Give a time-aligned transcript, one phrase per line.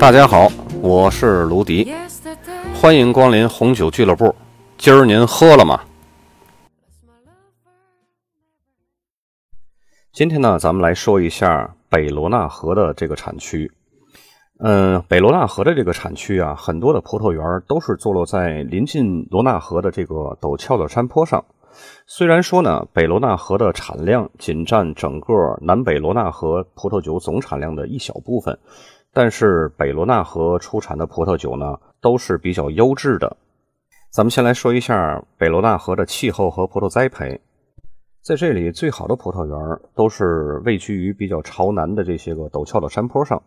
[0.00, 0.48] 大家好，
[0.80, 1.92] 我是卢迪，
[2.74, 4.34] 欢迎光临红酒俱乐部。
[4.78, 5.78] 今儿您喝了吗？
[10.10, 13.70] 今天呢，咱们来说一下北罗纳河的这个产区。
[14.60, 21.44] 嗯，北罗纳河的这个产区啊，很多的葡萄园都是坐落在临近罗纳河的这个陡峭的山坡上。
[22.06, 28.58] 虽然说呢，北罗纳河的产量仅占整个南北罗纳河葡萄酒总产量的一小部分，
[29.12, 33.36] 但是北罗纳河出产的葡萄酒呢，都是比较优质的。
[34.12, 37.40] 咱们先来说一下北罗纳河的气候和葡萄栽培。
[38.22, 43.42] 在这里，最好的葡萄园都是位居于比较朝南的这些个陡峭的山坡上。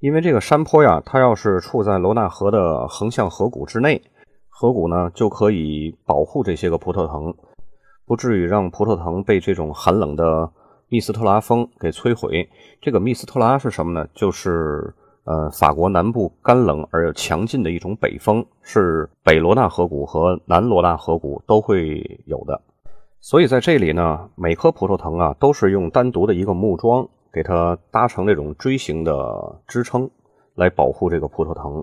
[0.00, 4.02] 因为这个山坡呀，它要是处在罗纳河的横向河谷之内，
[4.48, 7.34] 河谷呢就可以保护这些个葡萄藤，
[8.04, 10.50] 不至于让葡萄藤被这种寒冷的
[10.92, 12.46] 密斯特拉风给摧毁。
[12.82, 14.06] 这个密斯特拉是什么呢？
[14.14, 22.60] 就是呃法国南部干冷而又强劲的一种北风，是北罗纳河谷和南罗纳河谷都会有的。
[23.20, 27.08] 所以在这里呢，每棵葡萄藤啊都是用单独的一个木桩。
[27.34, 30.10] 给它搭成这种锥形的支撑，
[30.54, 31.82] 来保护这个葡萄藤。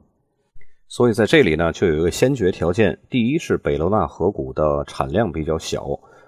[0.87, 5.87] 所以在这里呢，就有一个先决条件：第一是北罗纳河谷的产量比较小，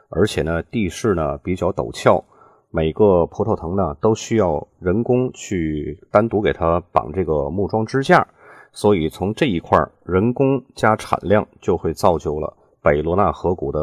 [0.10, 2.24] 而且呢地势呢比较陡峭，
[2.72, 8.28] 每个葡萄藤呢都需要人工去单独给它绑这个木桩支架。
[8.74, 13.80] 所以从这一块人工加产量，就会造就了北罗纳河谷的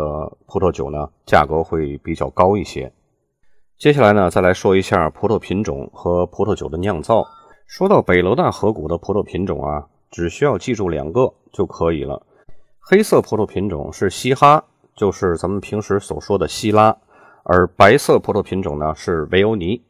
[0.47, 2.91] 葡萄酒呢价格会比较高一些。
[3.77, 7.25] 接下来呢，再来说一下葡萄品种和葡萄酒的酿造。
[7.67, 12.27] 说到北罗纳河谷的葡萄品种啊，只需要记住两个就可以了。
[12.81, 14.65] 黑色葡萄品种是西哈，
[14.97, 16.91] 就是咱们平时所说的西拉；
[17.51, 19.83] 而白色葡萄品种呢是维欧尼。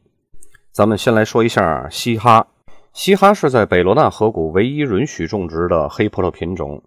[0.71, 2.47] 咱们先来说一下西哈。
[2.93, 6.81] 西哈是在北罗纳河谷唯一允许种植的黑葡萄品种。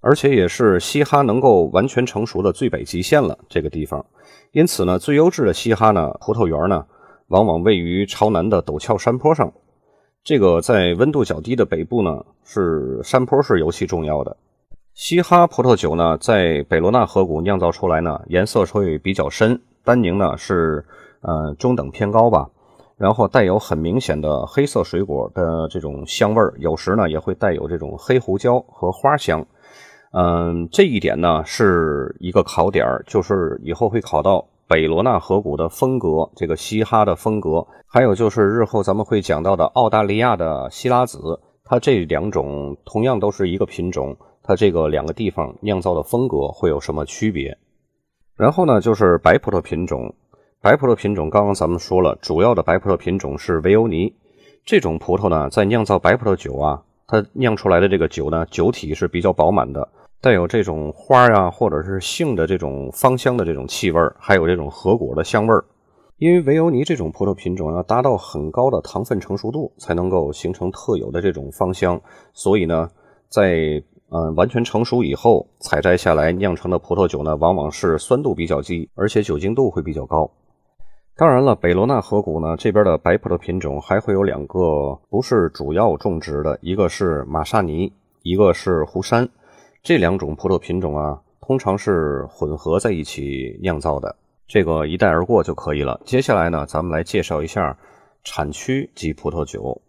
[0.00, 4.04] 而且也是西哈能够完全成熟的最北极限了，这个地方。
[4.50, 6.84] 因此呢，最优质的西哈呢葡萄园呢，
[7.28, 9.52] 往往位于朝南的陡峭山坡上。
[10.24, 14.36] 这个在温度较低的北部呢，是山坡是尤其重要的。
[14.92, 20.84] 西哈葡萄酒呢，在北罗纳河谷酿造出来呢，颜色会比较深，单宁呢是
[21.20, 22.50] 呃中等偏高吧，
[22.98, 29.46] 然后带有很明显的黑色水果的这种香味儿，有时呢也会带有这种黑胡椒和花香。
[30.10, 47.56] 嗯，这一点呢是一个考点儿就是以后会考到北罗纳河谷的风格，这个西哈的风格，还有就是日后咱们会讲到的澳大利亚的希拉子，它这两种同样都是一个品种，它这个两个地方酿造的风格会有什么区别？
[48.36, 50.14] 然后呢，就是白葡萄品种，
[50.60, 54.14] 白葡萄品种刚刚咱们说了，主要的白葡萄品种是维欧尼，
[54.64, 59.88] 这种葡萄呢，在酿造白葡萄酒啊，它酿出来的这个酒呢，酒体是比较饱满的。
[60.20, 65.64] 带有这种花呀，或者是杏的这种芳香的这种气味还有这种核果的香味儿。
[66.18, 72.00] 因为维欧尼这种葡萄品种要达到很高的糖分成熟度，才能够形成特有的这种芳香，
[72.34, 72.90] 所以呢，
[73.28, 80.30] 在嗯完全成熟以后采摘下来酿成的葡萄酒呢，往往是酸度比较低，而且酒精度会比较高。
[81.16, 89.28] 当然了，北罗纳河谷呢这边的白葡萄品种还会有两个不是主要种植的，一个是马萨尼，一个是湖山。
[89.82, 94.14] 这两种葡萄品种啊，通常是混合在一起酿造的，
[94.46, 96.00] 这个一带而过就可以了。
[96.04, 97.76] 接下来呢，咱们来介绍一下
[98.22, 99.80] 产区及葡萄酒。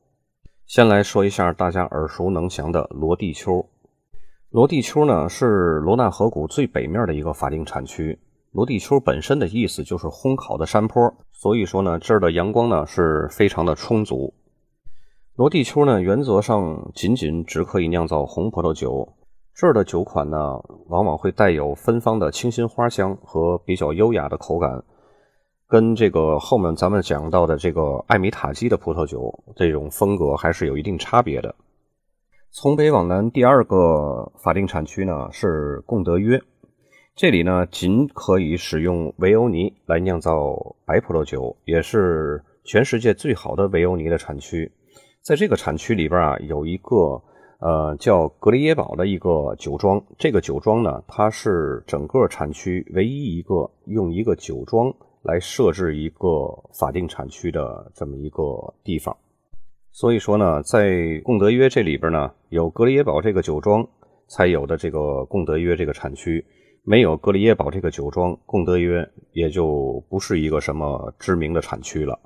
[0.65, 3.63] 先来说一下大家耳熟能详的罗地丘。
[4.49, 8.17] 罗地丘呢是罗纳河谷最北面的一个法定产区。
[8.51, 14.33] 罗地丘本身的意思就是烘烤的山坡，所以说呢，这儿的阳光呢是非常的充足。
[15.35, 19.15] 罗地丘呢，原则上仅仅只可以酿造红葡萄酒。
[19.53, 20.37] 这儿的酒款呢，
[20.87, 24.81] 往往会带有芬芳的清新花香和比较优雅的口感，
[25.67, 31.53] 跟这个后面咱们讲到的这个艾米塔基的葡萄酒这种风格还是有一定差别的。
[32.59, 36.41] 从北往南，第二个法定产区呢是贡德约，
[37.15, 44.71] 这里呢仅可以使用维欧尼来酿造白葡萄酒，也是全世界最好的维欧尼的产区。
[45.21, 47.21] 在这个产区里边啊，有一个。
[47.59, 54.93] 呃，叫格里耶堡的一个酒庄，这个酒庄呢，它是整个产区唯一一个用一个酒庄
[55.23, 59.17] 来设置一个法定产区的这么一个地方。
[59.99, 63.83] 所以说呢，在贡德约这里边呢，有格里耶堡这个酒庄
[64.27, 66.45] 才有的这个贡德约这个产区，
[66.83, 72.19] 没有格里耶堡这个酒庄，贡德约也就不是一个什么知名的产区了。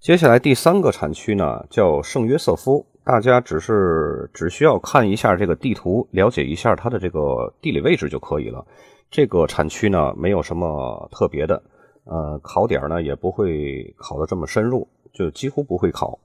[0.00, 2.86] 接下来第三个产区呢，叫圣约瑟夫。
[3.04, 8.66] 大家只是只需要看一下这个地图，了解一下它的这个地理位置就可以了。
[9.10, 11.62] 这个产区呢，没有什么特别的，
[12.04, 16.18] 呃，考点呢也不会考的这么深入，就几乎不会考。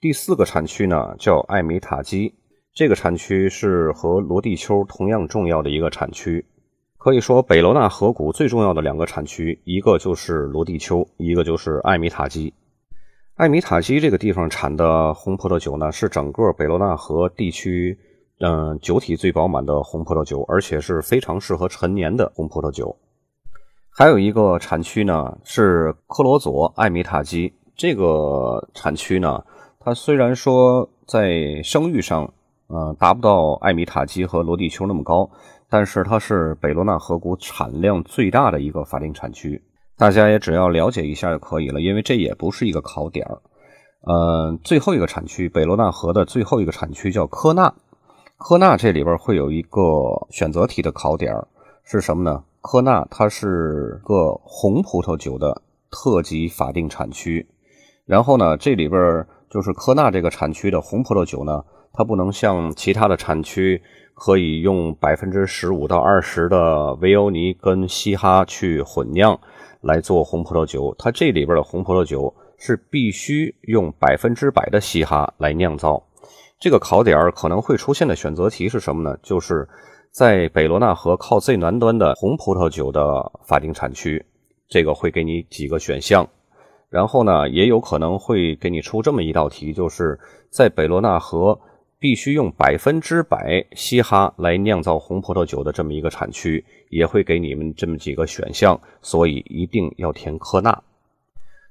[0.00, 2.34] 第四个产区呢叫艾米塔基，
[2.72, 6.46] 这个产区是和罗地丘同样重要的一个产区。
[6.96, 12.54] 可以说，北罗纳河谷最重要的两个产区，一个就是罗地丘，一个就是艾米塔基。
[13.34, 17.98] 艾米塔基这个地方产的红葡萄酒呢，是整个北罗纳河地区，
[18.38, 22.96] 嗯，酒体最饱满的红葡萄酒，而且是非常适合陈年的红葡萄酒。
[23.90, 29.44] 还有一个产区呢是科罗佐艾米塔基，这个产区呢。
[29.82, 32.30] 它虽然说在声誉上，
[32.66, 35.30] 呃，达不到艾米塔基和罗地丘那么高，
[35.70, 39.62] 但是它是北罗纳河谷产量最大的一个法定产区。
[39.96, 43.40] 大家也只要了解一下就可以了，因为这也不是一个考点儿。
[44.02, 47.74] 呃，最后一个产区，北罗纳河的最后一个产区叫科纳。
[48.36, 49.80] 科纳这里边会有一个
[50.28, 51.34] 选择题的考点
[51.84, 52.44] 是什么呢？
[52.60, 57.48] 科纳它是个红葡萄酒的特级法定产区，
[58.04, 59.26] 然后呢，这里边。
[59.50, 63.82] 就是科纳这个产区的红葡萄酒呢，它不能像其他的产区
[64.14, 69.38] 可以用百分之十五到二十的维欧尼跟西哈去混酿
[69.80, 76.00] 来做红葡萄酒，它这里边的红葡萄酒是必须用百分之百的西哈来酿造。
[76.60, 79.18] 这个考点可能会出现的选择题是什么呢？
[79.22, 79.66] 就是
[80.12, 84.24] 在北罗纳河靠最南端的红葡萄酒的法定产区，
[84.68, 86.28] 这个会给你几个选项。
[86.90, 90.18] 然后呢，也有可能会给你出这么一道题，就是
[90.50, 91.58] 在北罗纳河
[92.00, 100.82] 必须用百分之百西哈来酿造红葡萄酒的这么一个产区，也会给你们这么几个选项，所以一定要填科纳。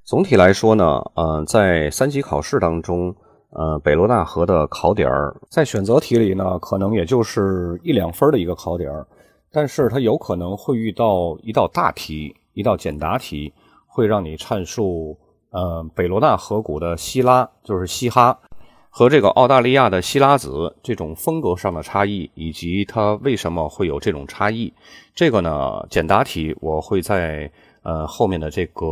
[0.04, 3.14] 总体来说呢，呃，在三级考试当中，
[3.50, 9.06] 呃，北罗纳河的考点儿在选择题里呢，可能也就是一两分的一个考点儿
[9.52, 13.52] 但是它有可能会遇到一道大题，一道简答题。
[13.92, 15.18] 会让你阐述，
[15.50, 18.38] 呃，北罗纳河谷的希拉就是嘻哈，
[18.88, 24.72] 和这个澳大利亚的希拉子这种风格上的差异，以及它为什么会有这种差异。
[25.12, 27.50] 这个呢，简答题我会在
[27.82, 28.86] 呃后面的这个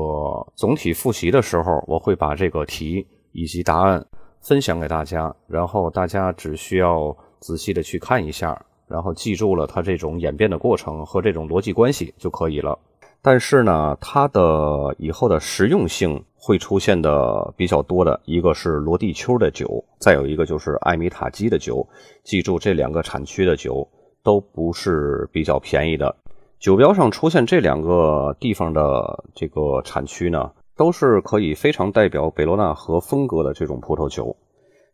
[0.56, 4.04] 总体复习的时候，我会把这个题以及答案
[4.40, 12.76] 分享给大家，然后大家只需要仔细的去看一下，然后记住了它这种演变的过程和这种逻辑关系就可以了。
[13.20, 21.86] 但是呢，它的以后的实用性会出现的比较多的一个是罗地丘的酒，再有一个就是艾米塔基的酒。
[22.22, 23.86] 记住，这两个产区的酒
[24.22, 26.14] 都不是比较便宜的。
[26.58, 34.34] 酒标上出现这两个地方的这个产区呢，都是可以非常代表北罗纳河风格的这种葡萄酒。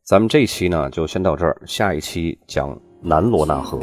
[0.02, 3.78] 咱们这一期呢就先到这儿，下一期讲南罗纳河。